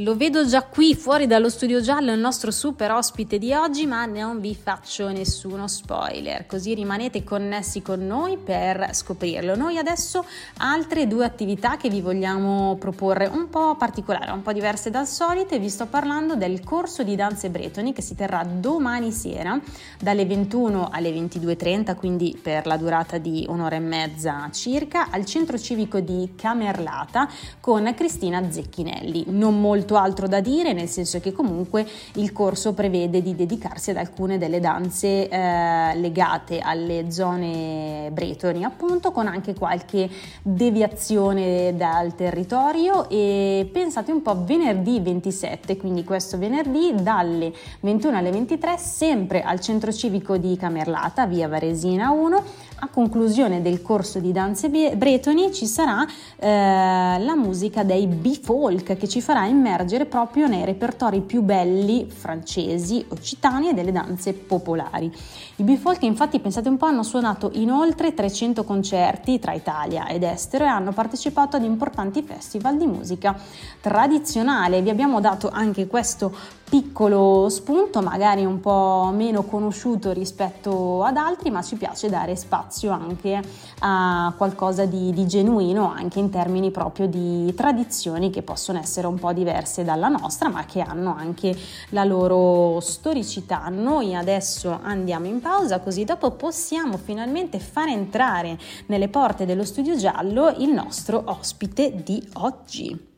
Lo 0.01 0.15
vedo 0.15 0.45
già 0.45 0.63
qui 0.63 0.95
fuori 0.95 1.27
dallo 1.27 1.49
studio 1.49 1.81
giallo 1.81 2.13
il 2.13 2.21
nostro 2.21 2.51
super 2.51 2.91
ospite 2.91 3.39
di 3.39 3.55
oggi, 3.55 3.87
ma 3.87 4.05
non 4.05 4.41
vi 4.41 4.55
faccio 4.55 5.09
nessuno 5.09 5.69
spoiler, 5.69 6.45
così 6.45 6.75
rimanete 6.75 7.25
connessi 7.25 7.81
con 7.81 8.07
noi 8.07 8.37
per 8.37 8.91
scoprirlo. 8.93 9.57
Noi 9.57 9.79
adesso 9.79 10.27
altre 10.59 11.07
due 11.07 11.25
attività 11.25 11.79
che 11.79 11.89
vi 11.89 12.03
vogliamo 12.03 12.77
proporre 12.79 13.25
un 13.25 13.49
po' 13.49 13.75
particolari, 13.77 14.33
un 14.33 14.43
po' 14.43 14.53
diverse 14.53 14.91
dal 14.91 15.07
solito 15.07 15.55
e 15.55 15.59
vi 15.59 15.71
sto 15.71 15.87
parlando 15.87 16.35
del 16.37 16.63
corso 16.63 17.03
di 17.03 17.17
danze 17.17 17.49
bretoni 17.49 17.95
che 17.95 18.03
si 18.03 18.15
terrà 18.15 18.45
domani 18.45 19.11
sera 19.13 19.59
dalle 19.99 20.27
21 20.27 20.91
alle 20.93 21.11
22.30, 21.11 21.97
quindi 21.97 22.39
per 22.41 22.67
la 22.67 22.77
durata 22.77 23.17
di 23.17 23.47
un'ora 23.49 23.77
e 23.77 23.81
mezza 23.81 24.47
circa, 24.53 25.09
al 25.09 25.25
centro 25.25 25.57
civico 25.57 26.01
di 26.01 26.35
Camerlata 26.37 27.31
con 27.61 27.91
Cristina 27.97 28.53
Zecchinelli. 28.53 29.25
Non 29.29 29.59
molto 29.59 29.85
molto 29.87 29.97
altro 29.97 30.27
da 30.27 30.41
dire, 30.41 30.73
nel 30.73 30.89
senso 30.89 31.21
che 31.21 31.33
comunque 31.33 31.87
il 32.15 32.33
corso 32.33 32.75
prevede 32.75 33.23
di 33.23 33.37
dedicarsi 33.37 33.91
ad 33.91 33.99
alcune 33.99 34.37
delle 34.37 34.59
danze 34.59 35.29
eh, 35.29 35.95
legate 35.95 36.59
alle 36.59 37.13
zone 37.13 38.11
bretoni, 38.13 38.65
appunto, 38.65 39.13
con 39.13 39.29
anche 39.29 39.55
qualche 39.55 40.11
deviazione 40.43 41.77
dal 41.77 42.17
territorio. 42.17 43.09
E 43.09 43.69
pensate 43.73 44.11
un 44.11 44.23
po' 44.23 44.45
venerdì 44.45 44.99
27, 44.99 45.77
quindi 45.77 46.03
questo 46.03 46.37
venerdì 46.37 46.93
dalle 47.01 47.53
21 47.81 48.17
alle 48.17 48.33
23 48.33 48.77
sempre 48.79 49.43
al 49.43 49.61
centro 49.61 49.93
civico 49.93 50.37
di 50.37 50.57
Camerlata, 50.57 51.27
via 51.27 51.47
Varesina 51.47 52.11
1, 52.11 52.43
a 52.79 52.89
conclusione 52.89 53.63
del 53.63 53.81
corso 53.81 54.19
di 54.19 54.33
danze 54.33 54.69
bretoni 54.69 55.53
ci 55.53 55.67
sarà 55.67 56.07
eh, 56.37 57.19
la 57.19 57.35
musica 57.35 57.83
dei 57.83 58.07
B-Folk 58.07 58.97
che 58.97 59.09
ci 59.09 59.21
farà 59.21 59.47
immergere 59.47 60.05
proprio 60.05 60.47
nei 60.47 60.65
repertori 60.65 61.21
più 61.21 61.43
belli 61.43 62.07
francesi, 62.11 63.05
occitani 63.09 63.71
e 63.71 63.75
delle 63.75 63.93
danze 63.93 64.35
popolari. 64.35 65.11
I 65.57 65.63
Bifolk 65.63 66.03
infatti 66.03 66.39
pensate 66.39 66.69
un 66.69 66.77
po' 66.77 66.87
hanno 66.87 67.03
suonato 67.03 67.51
in 67.55 67.71
oltre 67.71 68.13
300 68.13 68.63
concerti 68.65 69.39
tra 69.39 69.53
Italia 69.53 70.07
ed 70.09 70.23
estero 70.23 70.65
e 70.65 70.69
hanno 70.69 70.93
partecipato 70.93 71.57
ad 71.57 71.65
importanti 71.65 72.23
festival 72.23 72.77
di 72.77 72.87
musica 72.87 73.35
tradizionale. 73.81 74.83
Vi 74.83 74.91
abbiamo 74.91 75.21
dato 75.21 75.49
anche 75.51 75.87
questo 75.87 76.35
piccolo 76.69 77.49
spunto, 77.49 78.03
magari 78.03 78.45
un 78.45 78.61
po' 78.61 79.11
meno 79.15 79.45
conosciuto 79.45 80.13
rispetto 80.13 81.05
ad 81.05 81.17
altri, 81.17 81.51
ma 81.51 81.63
ci 81.63 81.77
piace 81.77 82.09
dare 82.09 82.35
spazio 82.35 82.91
anche 82.91 83.41
a 83.81 84.35
qualcosa 84.37 84.85
di, 84.85 85.13
di 85.13 85.27
genuino, 85.27 85.91
anche 85.91 86.19
in 86.19 86.29
termini 86.29 86.71
proprio 86.71 87.07
di 87.07 87.55
tradizioni 87.55 88.31
che 88.31 88.43
possono 88.43 88.79
essere 88.79 89.07
un 89.07 89.19
po' 89.19 89.33
diverse 89.33 89.85
dalla 89.85 90.09
nostra, 90.09 90.49
ma 90.49 90.65
che 90.65 90.81
hanno 90.81 91.15
anche 91.17 91.57
la 91.91 92.05
loro 92.05 92.81
storicità. 92.81 93.69
Noi 93.69 94.15
adesso 94.15 94.79
andiamo 94.83 95.27
in 95.27 95.41
pausa, 95.41 95.81
così 95.81 96.05
dopo 96.05 96.33
possiamo 96.33 96.97
finalmente 96.97 97.61
far 97.61 97.89
entrare 97.89 98.59
nelle 98.87 99.09
porte 99.09 99.47
dello 99.47 99.65
studio 99.65 99.97
giallo 99.97 100.49
il 100.59 100.71
nostro 100.71 101.23
ospite 101.27 102.03
di 102.03 102.27
oggi. 102.35 103.15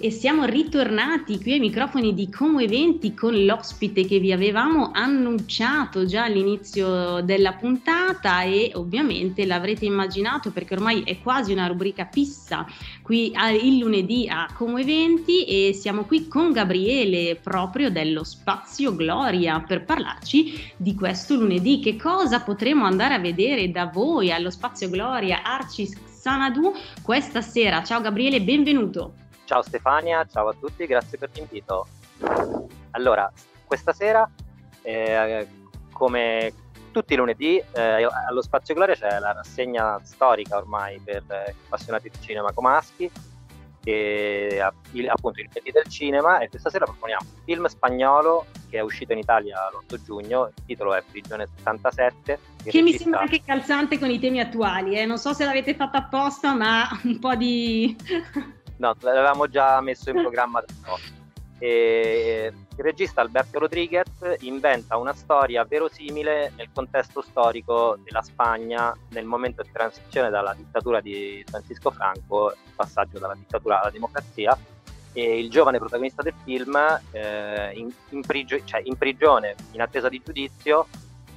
E 0.00 0.12
siamo 0.12 0.44
ritornati 0.44 1.42
qui 1.42 1.54
ai 1.54 1.58
microfoni 1.58 2.14
di 2.14 2.30
Como 2.30 2.60
Eventi 2.60 3.14
con 3.14 3.34
l'ospite 3.44 4.06
che 4.06 4.20
vi 4.20 4.30
avevamo 4.30 4.92
annunciato 4.94 6.06
già 6.06 6.22
all'inizio 6.22 7.20
della 7.22 7.54
puntata 7.54 8.42
e 8.42 8.70
ovviamente 8.74 9.44
l'avrete 9.44 9.86
immaginato 9.86 10.52
perché 10.52 10.74
ormai 10.74 11.02
è 11.02 11.18
quasi 11.20 11.50
una 11.50 11.66
rubrica 11.66 12.08
fissa 12.12 12.64
qui 13.02 13.32
il 13.60 13.78
lunedì 13.78 14.28
a 14.28 14.46
Como 14.54 14.78
Eventi 14.78 15.42
e 15.42 15.72
siamo 15.72 16.04
qui 16.04 16.28
con 16.28 16.52
Gabriele 16.52 17.34
proprio 17.34 17.90
dello 17.90 18.22
Spazio 18.22 18.94
Gloria 18.94 19.58
per 19.66 19.84
parlarci 19.84 20.74
di 20.76 20.94
questo 20.94 21.34
lunedì. 21.34 21.80
Che 21.80 21.96
cosa 21.96 22.40
potremo 22.42 22.84
andare 22.84 23.14
a 23.14 23.18
vedere 23.18 23.68
da 23.72 23.86
voi 23.86 24.30
allo 24.30 24.50
Spazio 24.50 24.88
Gloria 24.88 25.42
Arcis 25.42 25.98
Sanadu 26.04 26.72
questa 27.02 27.40
sera? 27.40 27.82
Ciao 27.82 28.00
Gabriele, 28.00 28.40
benvenuto. 28.40 29.26
Ciao 29.48 29.62
Stefania, 29.62 30.26
ciao 30.30 30.48
a 30.48 30.52
tutti, 30.52 30.84
grazie 30.84 31.16
per 31.16 31.30
l'invito. 31.32 31.86
Allora, 32.90 33.32
questa 33.64 33.94
sera, 33.94 34.30
eh, 34.82 35.48
come 35.90 36.52
tutti 36.92 37.14
i 37.14 37.16
lunedì, 37.16 37.56
eh, 37.56 38.06
allo 38.28 38.42
Spazio 38.42 38.74
Gloria 38.74 38.94
c'è 38.94 39.18
la 39.18 39.32
rassegna 39.32 39.98
storica 40.02 40.58
ormai 40.58 41.00
per 41.02 41.24
eh, 41.28 41.54
appassionati 41.64 42.10
di 42.10 42.20
cinema 42.20 42.52
comaschi, 42.52 43.10
che 43.82 44.70
il, 44.90 45.08
appunto 45.08 45.40
il 45.40 45.46
lunedì 45.46 45.70
del 45.70 45.88
cinema, 45.88 46.40
e 46.40 46.50
questa 46.50 46.68
sera 46.68 46.84
proponiamo 46.84 47.24
un 47.24 47.42
film 47.46 47.66
spagnolo 47.68 48.44
che 48.68 48.76
è 48.76 48.80
uscito 48.80 49.12
in 49.12 49.18
Italia 49.18 49.56
l'8 49.70 50.02
giugno, 50.02 50.48
il 50.48 50.64
titolo 50.66 50.94
è 50.94 51.02
Prigione 51.10 51.46
77. 51.56 52.38
Che 52.64 52.82
mi 52.82 52.92
sembra 52.92 53.20
anche 53.20 53.42
calzante 53.42 53.98
con 53.98 54.10
i 54.10 54.18
temi 54.18 54.40
attuali, 54.40 54.98
eh? 54.98 55.06
non 55.06 55.16
so 55.16 55.32
se 55.32 55.46
l'avete 55.46 55.74
fatto 55.74 55.96
apposta, 55.96 56.54
ma 56.54 56.86
un 57.04 57.18
po' 57.18 57.34
di... 57.34 57.96
No, 58.78 58.94
l'avevamo 59.00 59.48
già 59.48 59.80
messo 59.80 60.10
in 60.10 60.16
programma 60.16 60.60
da 60.60 60.72
no. 60.86 60.96
E 61.60 62.52
il 62.54 62.84
regista 62.84 63.20
Alberto 63.20 63.58
Rodriguez 63.58 64.06
inventa 64.40 64.96
una 64.96 65.12
storia 65.12 65.64
verosimile 65.64 66.52
nel 66.56 66.68
contesto 66.72 67.20
storico 67.20 67.98
della 68.04 68.22
Spagna 68.22 68.96
nel 69.10 69.24
momento 69.24 69.62
di 69.62 69.70
transizione 69.72 70.30
dalla 70.30 70.54
dittatura 70.54 71.00
di 71.00 71.42
Francisco 71.46 71.90
Franco, 71.90 72.52
il 72.52 72.72
passaggio 72.76 73.18
dalla 73.18 73.34
dittatura 73.34 73.80
alla 73.80 73.90
democrazia. 73.90 74.56
E 75.12 75.38
il 75.40 75.50
giovane 75.50 75.78
protagonista 75.78 76.22
del 76.22 76.34
film, 76.44 76.76
eh, 77.10 77.72
in, 77.74 77.92
in, 78.10 78.20
prigio- 78.20 78.62
cioè 78.64 78.80
in 78.84 78.96
prigione, 78.96 79.56
in 79.72 79.80
attesa 79.80 80.08
di 80.08 80.22
giudizio, 80.24 80.86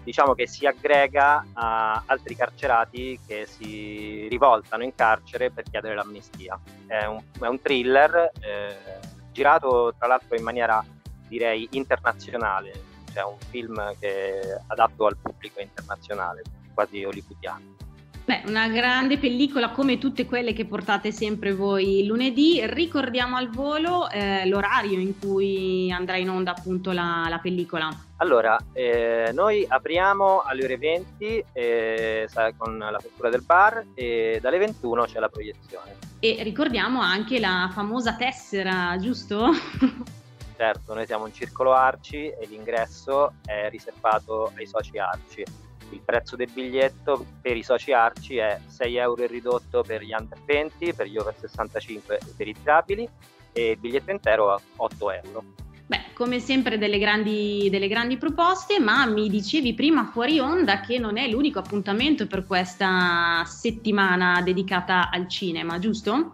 diciamo 0.03 0.33
che 0.33 0.47
si 0.47 0.65
aggrega 0.65 1.45
a 1.53 2.03
altri 2.05 2.35
carcerati 2.35 3.19
che 3.25 3.45
si 3.45 4.27
rivoltano 4.29 4.83
in 4.83 4.95
carcere 4.95 5.51
per 5.51 5.63
chiedere 5.69 5.95
l'amnistia. 5.95 6.59
È 6.87 7.05
un, 7.05 7.21
è 7.39 7.47
un 7.47 7.61
thriller 7.61 8.31
eh, 8.39 8.99
girato 9.31 9.93
tra 9.97 10.07
l'altro 10.07 10.35
in 10.35 10.43
maniera 10.43 10.83
direi 11.27 11.67
internazionale, 11.71 12.71
cioè 13.13 13.23
un 13.23 13.37
film 13.49 13.95
che 13.99 14.39
è 14.41 14.61
adatto 14.67 15.05
al 15.05 15.17
pubblico 15.17 15.61
internazionale, 15.61 16.41
quasi 16.73 17.03
hollywoodiano. 17.03 17.75
Beh, 18.31 18.43
una 18.45 18.69
grande 18.69 19.17
pellicola 19.17 19.71
come 19.71 19.97
tutte 19.97 20.25
quelle 20.25 20.53
che 20.53 20.63
portate 20.63 21.11
sempre 21.11 21.53
voi 21.53 22.05
lunedì. 22.05 22.61
Ricordiamo 22.65 23.35
al 23.35 23.49
volo 23.49 24.09
eh, 24.09 24.47
l'orario 24.47 24.99
in 24.99 25.19
cui 25.19 25.91
andrà 25.91 26.15
in 26.15 26.29
onda 26.29 26.51
appunto 26.51 26.93
la, 26.93 27.25
la 27.27 27.39
pellicola. 27.39 27.89
Allora, 28.19 28.57
eh, 28.71 29.31
noi 29.33 29.65
apriamo 29.67 30.43
alle 30.43 30.63
ore 30.63 30.77
20 30.77 31.43
eh, 31.51 32.29
con 32.55 32.77
l'apertura 32.77 33.29
del 33.29 33.41
bar 33.41 33.83
e 33.95 34.39
dalle 34.41 34.59
21 34.59 35.03
c'è 35.03 35.19
la 35.19 35.27
proiezione. 35.27 35.97
E 36.21 36.37
ricordiamo 36.41 37.01
anche 37.01 37.37
la 37.37 37.69
famosa 37.73 38.15
tessera, 38.15 38.95
giusto? 38.97 39.49
certo, 40.55 40.93
noi 40.93 41.05
siamo 41.05 41.25
un 41.25 41.33
circolo 41.33 41.73
Arci 41.73 42.27
e 42.27 42.47
l'ingresso 42.47 43.33
è 43.43 43.67
riservato 43.69 44.53
ai 44.55 44.65
soci 44.65 44.97
Arci 44.97 45.43
il 45.91 46.01
prezzo 46.03 46.35
del 46.35 46.49
biglietto 46.51 47.25
per 47.41 47.57
i 47.57 47.63
soci 47.63 47.91
Arci 47.91 48.37
è 48.37 48.59
6 48.65 48.95
euro 48.95 49.25
ridotto 49.25 49.83
per 49.85 50.01
gli 50.01 50.13
under 50.17 50.37
20, 50.45 50.93
per 50.93 51.07
gli 51.07 51.17
over 51.17 51.35
65 51.37 52.17
e 52.17 52.33
per 52.35 52.47
i 52.47 52.53
disabili 52.53 53.07
e 53.53 53.71
il 53.71 53.77
biglietto 53.77 54.11
intero 54.11 54.51
a 54.51 54.59
8 54.77 55.11
euro. 55.11 55.43
Beh, 55.91 56.13
come 56.13 56.39
sempre 56.39 56.77
delle 56.77 56.97
grandi, 56.99 57.67
delle 57.69 57.89
grandi 57.89 58.15
proposte, 58.15 58.79
ma 58.79 59.05
mi 59.05 59.27
dicevi 59.27 59.73
prima 59.73 60.05
fuori 60.05 60.39
onda 60.39 60.79
che 60.79 60.97
non 60.97 61.17
è 61.17 61.27
l'unico 61.27 61.59
appuntamento 61.59 62.27
per 62.27 62.45
questa 62.45 63.43
settimana 63.45 64.41
dedicata 64.41 65.09
al 65.09 65.27
cinema, 65.27 65.79
giusto? 65.79 66.33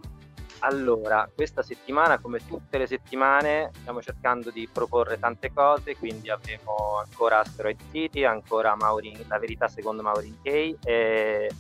Allora, 0.60 1.30
questa 1.34 1.62
settimana, 1.62 2.18
come 2.18 2.40
tutte 2.46 2.78
le 2.78 2.88
settimane, 2.88 3.72
stiamo 3.80 4.02
cercando 4.02 4.50
di 4.50 4.68
proporre 4.72 5.20
tante 5.20 5.54
cose, 5.54 5.96
quindi 5.96 6.30
avremo 6.30 6.98
ancora 7.04 7.40
Asteroid 7.40 7.80
City, 7.92 8.24
ancora 8.24 8.76
Maureen, 8.76 9.24
La 9.28 9.38
verità 9.38 9.68
secondo 9.68 10.02
Maureen 10.02 10.38
Kay 10.42 10.78
e 10.84 11.52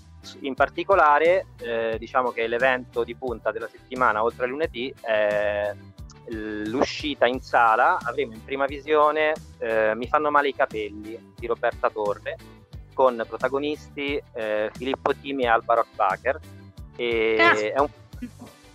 in 0.41 0.55
particolare 0.55 1.45
eh, 1.59 1.95
diciamo 1.97 2.31
che 2.31 2.47
l'evento 2.47 3.03
di 3.03 3.15
punta 3.15 3.51
della 3.51 3.67
settimana, 3.67 4.23
oltre 4.23 4.45
a 4.45 4.47
lunedì, 4.47 4.93
è 4.99 5.73
l'uscita 6.29 7.25
in 7.25 7.41
sala, 7.41 7.99
avremo 8.03 8.33
in 8.33 8.43
prima 8.43 8.65
visione 8.65 9.33
eh, 9.59 9.95
Mi 9.95 10.07
fanno 10.07 10.29
male 10.29 10.49
i 10.49 10.55
capelli 10.55 11.33
di 11.37 11.47
Roberta 11.47 11.89
Torre 11.89 12.35
con 12.93 13.23
protagonisti 13.27 14.21
eh, 14.33 14.71
Filippo 14.73 15.13
Timi 15.13 15.43
e 15.43 15.47
Alvaro 15.47 15.81
Akbacher. 15.81 16.39
E 16.95 17.71
è 17.73 17.79
un 17.79 17.89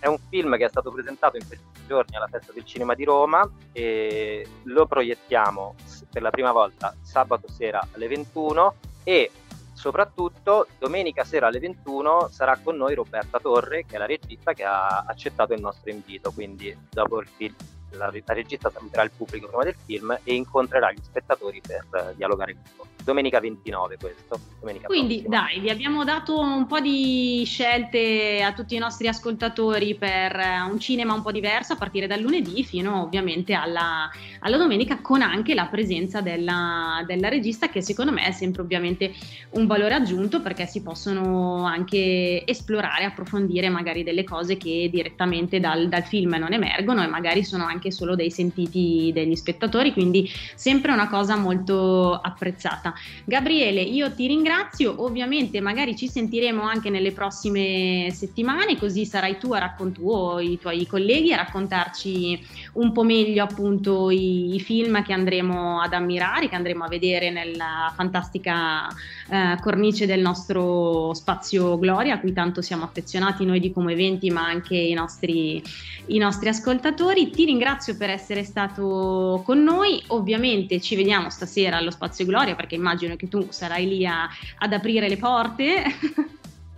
è 0.03 0.07
un 0.07 0.17
film 0.29 0.57
che 0.57 0.65
è 0.65 0.69
stato 0.69 0.91
presentato 0.91 1.37
in 1.37 1.47
questi 1.47 1.65
giorni 1.87 2.17
alla 2.17 2.27
Festa 2.27 2.51
del 2.51 2.65
Cinema 2.65 2.93
di 2.93 3.05
Roma 3.05 3.49
e 3.71 4.45
lo 4.63 4.85
proiettiamo 4.85 5.75
per 6.11 6.21
la 6.21 6.29
prima 6.29 6.51
volta 6.51 6.93
sabato 7.01 7.47
sera 7.49 7.81
alle 7.93 8.09
21 8.09 8.75
e 9.05 9.31
soprattutto 9.71 10.67
domenica 10.77 11.23
sera 11.23 11.47
alle 11.47 11.59
21 11.59 12.27
sarà 12.29 12.59
con 12.61 12.75
noi 12.75 12.95
Roberta 12.95 13.39
Torre 13.39 13.85
che 13.85 13.95
è 13.95 13.97
la 13.97 14.05
regista 14.05 14.51
che 14.51 14.65
ha 14.65 15.05
accettato 15.07 15.53
il 15.53 15.61
nostro 15.61 15.89
invito 15.89 16.33
quindi 16.33 16.77
dopo 16.89 17.21
il 17.21 17.27
film 17.27 17.55
la, 17.97 18.11
la, 18.11 18.33
regista 18.33 18.69
saluterà 18.69 19.03
il 19.03 19.11
pubblico 19.15 19.47
prima 19.47 19.63
del 19.63 19.75
film 19.85 20.17
e 20.23 20.33
incontrerà 20.33 20.91
gli 20.91 21.01
spettatori 21.01 21.61
per 21.65 21.85
uh, 21.91 22.15
dialogare 22.15 22.53
con 22.53 22.63
loro. 22.77 22.89
Domenica 23.03 23.39
29 23.39 23.97
questo. 23.99 24.39
Domenica 24.59 24.87
Quindi 24.87 25.21
prossima. 25.21 25.47
dai, 25.47 25.59
vi 25.59 25.69
abbiamo 25.69 26.03
dato 26.05 26.39
un 26.39 26.65
po' 26.65 26.79
di 26.79 27.43
scelte 27.45 28.41
a 28.41 28.53
tutti 28.53 28.75
i 28.75 28.79
nostri 28.79 29.07
ascoltatori 29.07 29.95
per 29.95 30.35
eh, 30.35 30.61
un 30.61 30.79
cinema 30.79 31.13
un 31.13 31.21
po' 31.21 31.31
diverso 31.31 31.73
a 31.73 31.75
partire 31.75 32.07
dal 32.07 32.21
lunedì 32.21 32.63
fino 32.63 33.01
ovviamente 33.01 33.53
alla, 33.53 34.09
alla 34.39 34.57
domenica 34.57 35.01
con 35.01 35.21
anche 35.21 35.53
la 35.53 35.65
presenza 35.65 36.21
della, 36.21 37.03
della 37.05 37.27
regista 37.27 37.67
che 37.67 37.81
secondo 37.81 38.13
me 38.13 38.25
è 38.25 38.31
sempre 38.31 38.61
ovviamente 38.61 39.11
un 39.51 39.67
valore 39.67 39.95
aggiunto 39.95 40.41
perché 40.41 40.65
si 40.65 40.81
possono 40.81 41.65
anche 41.65 42.45
esplorare, 42.45 43.03
approfondire 43.03 43.67
magari 43.67 44.03
delle 44.03 44.23
cose 44.23 44.55
che 44.55 44.87
direttamente 44.89 45.59
dal, 45.59 45.89
dal 45.89 46.03
film 46.03 46.35
non 46.35 46.53
emergono 46.53 47.03
e 47.03 47.07
magari 47.07 47.43
sono 47.43 47.65
anche 47.65 47.82
solo 47.91 48.15
dei 48.15 48.31
sentiti 48.31 49.11
degli 49.13 49.35
spettatori, 49.35 49.93
quindi 49.93 50.29
sempre 50.55 50.91
una 50.91 51.07
cosa 51.07 51.37
molto 51.37 52.13
apprezzata. 52.13 52.93
Gabriele, 53.23 53.81
io 53.81 54.11
ti 54.13 54.27
ringrazio, 54.27 55.03
ovviamente 55.03 55.61
magari 55.61 55.95
ci 55.95 56.09
sentiremo 56.09 56.61
anche 56.61 56.89
nelle 56.89 57.11
prossime 57.11 58.09
settimane, 58.11 58.77
così 58.77 59.05
sarai 59.05 59.37
tu 59.37 59.53
a 59.53 59.59
raccontare 59.59 59.91
tu 59.93 60.39
i 60.39 60.57
tuoi 60.59 60.85
colleghi 60.87 61.33
a 61.33 61.37
raccontarci 61.37 62.39
un 62.73 62.91
po' 62.91 63.03
meglio 63.03 63.43
appunto 63.43 64.09
i, 64.09 64.55
i, 64.55 64.59
film 64.59 65.03
che 65.03 65.13
andremo 65.13 65.79
ad 65.79 65.93
ammirare, 65.93 66.49
che 66.49 66.55
andremo 66.55 66.83
a 66.83 66.87
vedere 66.87 67.29
nella 67.29 67.91
fantastica 67.95 68.87
eh, 69.29 69.57
cornice 69.61 70.05
del 70.05 70.21
nostro 70.21 71.13
spazio 71.13 71.77
Gloria, 71.77 72.15
a 72.15 72.19
cui 72.19 72.33
tanto 72.33 72.61
siamo 72.61 72.83
affezionati 72.83 73.45
noi 73.45 73.59
di 73.59 73.71
Come 73.71 73.93
Eventi, 73.93 74.29
ma 74.29 74.45
anche 74.45 74.75
i 74.75 74.93
nostri, 74.93 75.61
i 76.07 76.17
nostri 76.17 76.49
ascoltatori. 76.49 77.29
Ti 77.29 77.45
ringrazio 77.45 77.71
per 77.97 78.09
essere 78.09 78.43
stato 78.43 79.41
con 79.45 79.63
noi, 79.63 80.03
ovviamente 80.07 80.79
ci 80.79 80.95
vediamo 80.95 81.29
stasera 81.29 81.77
allo 81.77 81.91
spazio 81.91 82.25
Gloria 82.25 82.55
perché 82.55 82.75
immagino 82.75 83.15
che 83.15 83.27
tu 83.27 83.47
sarai 83.49 83.87
lì 83.87 84.05
a, 84.05 84.27
ad 84.59 84.73
aprire 84.73 85.09
le 85.09 85.17
porte. 85.17 85.83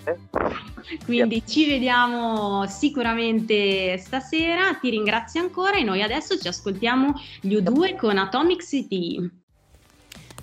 Quindi 1.04 1.44
ci 1.46 1.66
vediamo 1.68 2.66
sicuramente 2.68 3.98
stasera, 3.98 4.76
ti 4.76 4.90
ringrazio 4.90 5.42
ancora 5.42 5.78
e 5.78 5.84
noi 5.84 6.02
adesso 6.02 6.38
ci 6.40 6.48
ascoltiamo 6.48 7.14
gli 7.42 7.56
U2 7.56 7.96
con 7.96 8.18
Atomic 8.18 8.64
City. 8.64 9.44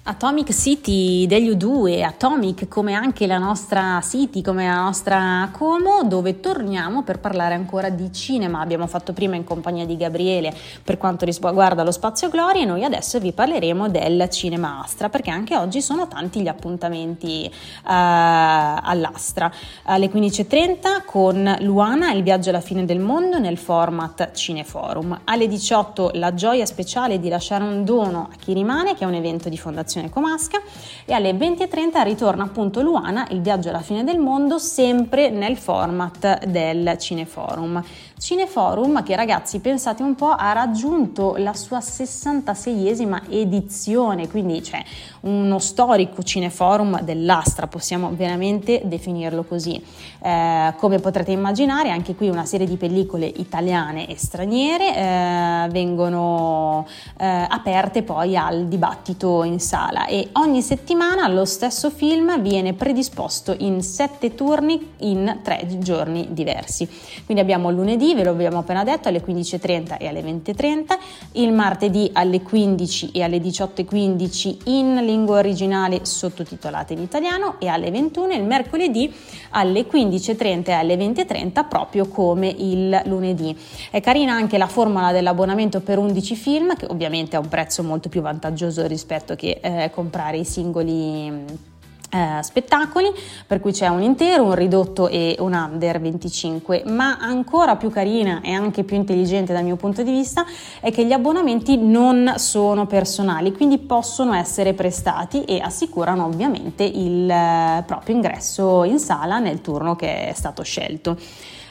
Atomic 0.04 0.52
City 0.52 1.28
degli 1.28 1.48
U2, 1.50 2.02
Atomic 2.02 2.66
come 2.66 2.92
anche 2.94 3.24
la 3.28 3.38
nostra 3.38 4.00
City, 4.02 4.42
come 4.42 4.66
la 4.66 4.80
nostra 4.82 5.48
Como, 5.52 6.02
dove 6.02 6.40
torniamo 6.40 7.04
per 7.04 7.20
parlare 7.20 7.54
ancora 7.54 7.88
di 7.88 8.12
cinema. 8.12 8.58
Abbiamo 8.58 8.88
fatto 8.88 9.12
prima 9.12 9.36
in 9.36 9.44
compagnia 9.44 9.86
di 9.86 9.96
Gabriele 9.96 10.52
per 10.82 10.98
quanto 10.98 11.24
riguarda 11.24 11.84
lo 11.84 11.92
Spazio 11.92 12.30
Gloria 12.30 12.62
e 12.62 12.64
noi 12.64 12.82
adesso 12.82 13.20
vi 13.20 13.30
parleremo 13.30 13.88
del 13.88 14.28
cinema 14.28 14.80
Astra, 14.82 15.08
perché 15.08 15.30
anche 15.30 15.56
oggi 15.56 15.80
sono 15.80 16.08
tanti 16.08 16.40
gli 16.40 16.48
appuntamenti 16.48 17.48
uh, 17.48 17.80
all'Astra. 17.84 19.52
Alle 19.84 20.10
15.30 20.10 21.04
con 21.06 21.58
Luana, 21.60 22.10
il 22.10 22.24
viaggio 22.24 22.48
alla 22.48 22.60
fine 22.60 22.84
del 22.84 22.98
mondo 22.98 23.38
nel 23.38 23.56
format 23.56 24.32
Cineforum. 24.32 25.20
Alle 25.26 25.46
18 25.46 26.10
la 26.14 26.34
gioia 26.34 26.66
speciale 26.66 27.20
di 27.20 27.28
lasciare 27.28 27.62
un 27.62 27.84
dono 27.84 28.30
a 28.32 28.36
chi 28.36 28.52
rimane, 28.52 28.96
che 28.96 29.04
è 29.04 29.06
un 29.06 29.14
evento 29.14 29.48
di 29.48 29.56
fondazione 29.56 29.90
Fondazione 29.92 30.08
Comasca 30.08 30.60
e 31.04 31.12
alle 31.12 31.32
20.30 31.32 32.02
ritorna 32.02 32.44
appunto 32.44 32.80
Luana, 32.80 33.26
il 33.30 33.42
viaggio 33.42 33.68
alla 33.68 33.80
fine 33.80 34.04
del 34.04 34.18
mondo, 34.18 34.58
sempre 34.58 35.28
nel 35.28 35.56
format 35.58 36.44
del 36.46 36.96
Cineforum. 36.98 37.82
Cineforum 38.18 39.02
che 39.02 39.16
ragazzi 39.16 39.58
pensate 39.58 40.02
un 40.02 40.14
po' 40.14 40.30
ha 40.30 40.52
raggiunto 40.52 41.34
la 41.38 41.54
sua 41.54 41.80
66esima 41.80 43.22
edizione, 43.28 44.28
quindi 44.28 44.60
c'è 44.60 44.82
uno 45.22 45.58
storico 45.58 46.22
cineforum 46.22 47.00
dell'Astra, 47.02 47.66
possiamo 47.66 48.12
veramente 48.14 48.80
definirlo 48.84 49.42
così. 49.42 49.82
Eh, 50.20 50.74
come 50.76 50.98
potrete 51.00 51.32
immaginare 51.32 51.90
anche 51.90 52.14
qui 52.14 52.28
una 52.28 52.44
serie 52.44 52.66
di 52.66 52.76
pellicole 52.76 53.26
italiane 53.26 54.06
e 54.06 54.16
straniere 54.16 54.96
eh, 54.96 55.68
vengono 55.70 56.86
eh, 57.18 57.26
aperte 57.26 58.02
poi 58.04 58.36
al 58.36 58.66
dibattito 58.66 59.42
in 59.42 59.58
sala 59.58 59.81
e 60.06 60.28
ogni 60.32 60.62
settimana 60.62 61.26
lo 61.28 61.44
stesso 61.44 61.90
film 61.90 62.40
viene 62.40 62.72
predisposto 62.74 63.54
in 63.58 63.82
sette 63.82 64.34
turni 64.34 64.92
in 64.98 65.40
tre 65.42 65.66
giorni 65.78 66.28
diversi. 66.30 66.88
Quindi 67.24 67.42
abbiamo 67.42 67.70
lunedì 67.70 68.14
ve 68.14 68.24
lo 68.24 68.30
abbiamo 68.30 68.58
appena 68.58 68.84
detto, 68.84 69.08
alle 69.08 69.22
15.30 69.24 69.98
e 69.98 70.06
alle 70.06 70.22
20.30, 70.22 70.98
il 71.32 71.52
martedì 71.52 72.10
alle 72.12 72.42
15 72.42 73.10
e 73.12 73.22
alle 73.22 73.38
18.15 73.38 74.56
in 74.64 74.94
lingua 75.04 75.38
originale 75.38 76.04
sottotitolata 76.04 76.92
in 76.92 77.00
italiano 77.00 77.56
e 77.58 77.68
alle 77.68 77.90
21 77.90 78.34
il 78.34 78.44
mercoledì 78.44 79.12
alle 79.50 79.86
15.30 79.86 80.66
e 80.66 80.72
alle 80.72 80.96
20.30 80.96 81.68
proprio 81.68 82.06
come 82.06 82.48
il 82.48 83.00
lunedì. 83.06 83.56
È 83.90 84.00
carina 84.00 84.32
anche 84.34 84.58
la 84.58 84.66
formula 84.66 85.12
dell'abbonamento 85.12 85.80
per 85.80 85.98
11 85.98 86.36
film 86.36 86.76
che 86.76 86.86
ovviamente 86.88 87.36
ha 87.36 87.40
un 87.40 87.48
prezzo 87.48 87.82
molto 87.82 88.08
più 88.08 88.20
vantaggioso 88.20 88.86
rispetto 88.86 89.34
che 89.34 89.58
eh, 89.60 89.71
comprare 89.92 90.38
i 90.38 90.44
singoli 90.44 91.70
eh, 92.12 92.42
spettacoli, 92.42 93.10
per 93.46 93.60
cui 93.60 93.72
c'è 93.72 93.88
un 93.88 94.02
intero, 94.02 94.44
un 94.44 94.54
ridotto 94.54 95.08
e 95.08 95.34
un 95.38 95.54
under 95.54 95.98
25, 95.98 96.84
ma 96.86 97.16
ancora 97.18 97.76
più 97.76 97.88
carina 97.88 98.40
e 98.42 98.52
anche 98.52 98.84
più 98.84 98.96
intelligente 98.96 99.52
dal 99.52 99.64
mio 99.64 99.76
punto 99.76 100.02
di 100.02 100.10
vista 100.10 100.44
è 100.80 100.90
che 100.92 101.06
gli 101.06 101.12
abbonamenti 101.12 101.78
non 101.78 102.34
sono 102.36 102.86
personali, 102.86 103.52
quindi 103.52 103.78
possono 103.78 104.34
essere 104.34 104.74
prestati 104.74 105.44
e 105.44 105.60
assicurano 105.60 106.26
ovviamente 106.26 106.84
il 106.84 107.30
eh, 107.30 107.82
proprio 107.86 108.14
ingresso 108.14 108.84
in 108.84 108.98
sala 108.98 109.38
nel 109.38 109.62
turno 109.62 109.96
che 109.96 110.28
è 110.28 110.32
stato 110.34 110.62
scelto 110.62 111.16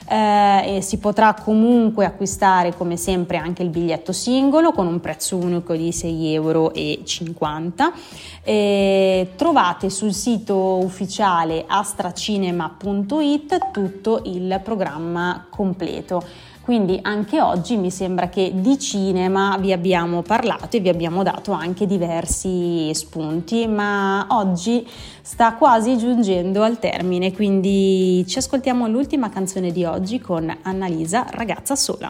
eh, 0.07 0.77
e 0.77 0.81
si 0.81 0.97
potrà 0.97 1.33
comunque 1.33 2.05
acquistare 2.05 2.75
come 2.75 2.97
sempre 2.97 3.37
anche 3.37 3.63
il 3.63 3.69
biglietto 3.69 4.11
singolo 4.11 4.71
con 4.71 4.87
un 4.87 4.99
prezzo 4.99 5.37
unico 5.37 5.75
di 5.75 5.89
6,50 5.89 6.33
euro. 6.33 6.73
E 8.43 9.29
trovate 9.35 9.89
sul 9.89 10.13
sito 10.13 10.77
ufficiale 10.77 11.65
astracinema.it 11.67 13.71
tutto 13.71 14.21
il 14.25 14.59
programma 14.63 15.45
completo. 15.49 16.23
Quindi 16.71 16.99
anche 17.01 17.41
oggi 17.41 17.75
mi 17.75 17.91
sembra 17.91 18.29
che 18.29 18.53
di 18.55 18.79
cinema 18.79 19.57
vi 19.59 19.73
abbiamo 19.73 20.21
parlato 20.21 20.77
e 20.77 20.79
vi 20.79 20.87
abbiamo 20.87 21.21
dato 21.21 21.51
anche 21.51 21.85
diversi 21.85 22.89
spunti, 22.93 23.67
ma 23.67 24.25
oggi 24.29 24.87
sta 25.21 25.55
quasi 25.55 25.97
giungendo 25.97 26.63
al 26.63 26.79
termine, 26.79 27.33
quindi 27.33 28.25
ci 28.25 28.37
ascoltiamo 28.37 28.87
l'ultima 28.87 29.29
canzone 29.29 29.73
di 29.73 29.83
oggi 29.83 30.21
con 30.21 30.49
Annalisa, 30.61 31.25
ragazza 31.31 31.75
sola. 31.75 32.09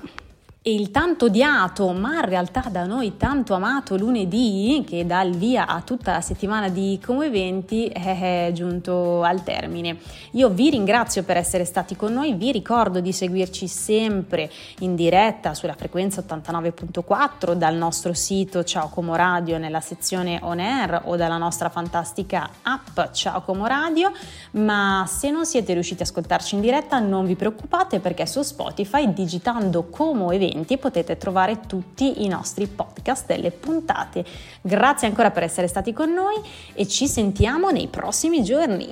E 0.63 0.75
il 0.75 0.91
tanto 0.91 1.25
odiato, 1.25 1.91
ma 1.91 2.17
in 2.17 2.25
realtà 2.25 2.67
da 2.69 2.85
noi 2.85 3.17
tanto 3.17 3.55
amato 3.55 3.97
lunedì, 3.97 4.83
che 4.85 5.07
dà 5.07 5.23
il 5.23 5.35
via 5.35 5.65
a 5.65 5.81
tutta 5.81 6.11
la 6.11 6.21
settimana 6.21 6.69
di 6.69 6.99
Come 7.03 7.25
Eventi, 7.25 7.87
è 7.87 8.51
giunto 8.53 9.23
al 9.23 9.41
termine. 9.41 9.97
Io 10.33 10.49
vi 10.49 10.69
ringrazio 10.69 11.23
per 11.23 11.35
essere 11.35 11.65
stati 11.65 11.95
con 11.95 12.13
noi, 12.13 12.35
vi 12.35 12.51
ricordo 12.51 12.99
di 12.99 13.11
seguirci 13.11 13.67
sempre 13.67 14.51
in 14.81 14.93
diretta 14.93 15.55
sulla 15.55 15.73
frequenza 15.73 16.21
89.4 16.21 17.53
dal 17.53 17.73
nostro 17.73 18.13
sito 18.13 18.63
Ciao 18.63 18.89
Como 18.89 19.15
Radio 19.15 19.57
nella 19.57 19.81
sezione 19.81 20.37
On 20.43 20.59
Air 20.59 21.01
o 21.05 21.15
dalla 21.15 21.37
nostra 21.37 21.69
fantastica 21.69 22.47
app 22.61 22.99
Ciao 23.13 23.41
Como 23.41 23.65
Radio, 23.65 24.11
ma 24.51 25.05
se 25.07 25.31
non 25.31 25.47
siete 25.47 25.73
riusciti 25.73 26.03
ad 26.03 26.07
ascoltarci 26.07 26.53
in 26.53 26.61
diretta 26.61 26.99
non 26.99 27.25
vi 27.25 27.35
preoccupate 27.35 27.99
perché 27.99 28.27
su 28.27 28.43
Spotify 28.43 29.11
digitando 29.11 29.85
Como 29.85 30.29
Eventi 30.29 30.49
eventi 30.51 30.77
potete 30.77 31.17
trovare 31.17 31.61
tutti 31.65 32.23
i 32.23 32.27
nostri 32.27 32.67
podcast 32.67 33.25
delle 33.25 33.51
puntate. 33.51 34.25
Grazie 34.61 35.07
ancora 35.07 35.31
per 35.31 35.43
essere 35.43 35.67
stati 35.67 35.93
con 35.93 36.11
noi 36.13 36.35
e 36.73 36.87
ci 36.87 37.07
sentiamo 37.07 37.69
nei 37.71 37.87
prossimi 37.87 38.43
giorni. 38.43 38.89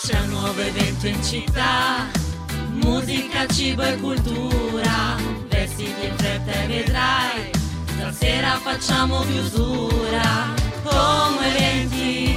C'è 0.00 0.18
un 0.20 0.28
nuovo 0.28 0.60
evento 0.60 1.06
in 1.06 1.22
città, 1.22 2.06
musica, 2.70 3.46
cibo 3.46 3.82
e 3.82 3.96
cultura, 3.96 5.16
vestiti 5.48 6.06
in 6.06 6.16
fretta 6.16 6.52
e 6.52 6.66
vedrai, 6.66 7.50
stasera 7.96 8.56
facciamo 8.58 9.20
chiusura, 9.22 10.54
come 10.84 11.56
eventi 11.56 12.27